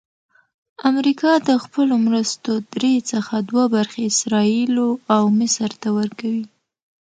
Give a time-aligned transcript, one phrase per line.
[0.89, 6.45] امریکا د خپلو مرستو درې څخه دوه برخې اسراییلو او مصر ته ورکوي.